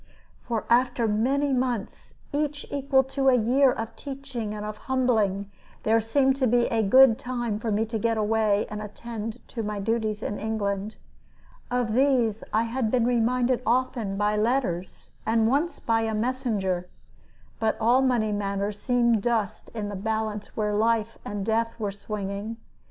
For 0.39 0.65
after 0.67 1.07
many 1.07 1.53
months 1.53 2.15
each 2.33 2.65
equal 2.71 3.03
to 3.03 3.29
a 3.29 3.35
year 3.35 3.71
of 3.71 3.95
teaching 3.95 4.51
and 4.51 4.65
of 4.65 4.75
humbling 4.89 5.51
there 5.83 6.01
seemed 6.01 6.35
to 6.37 6.47
be 6.47 6.65
a 6.71 6.81
good 6.81 7.19
time 7.19 7.59
for 7.59 7.71
me 7.71 7.85
to 7.85 7.99
get 7.99 8.17
away 8.17 8.65
and 8.71 8.81
attend 8.81 9.39
to 9.49 9.61
my 9.61 9.79
duties 9.79 10.23
in 10.23 10.39
England. 10.39 10.95
Of 11.69 11.93
these 11.93 12.43
I 12.51 12.63
had 12.63 12.89
been 12.89 13.05
reminded 13.05 13.61
often 13.63 14.17
by 14.17 14.35
letters, 14.37 15.11
and 15.23 15.47
once 15.47 15.77
by 15.79 16.01
a 16.01 16.15
messenger; 16.15 16.89
but 17.59 17.77
all 17.79 18.01
money 18.01 18.31
matters 18.31 18.81
seemed 18.81 19.21
dust 19.21 19.69
in 19.75 19.89
the 19.89 19.95
balance 19.95 20.57
where 20.57 20.73
life 20.73 21.19
and 21.23 21.45
death 21.45 21.75
were 21.79 21.91
swinging. 21.91 22.57